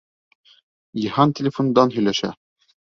[1.03, 2.37] Йыһан телефондан һөйләшә.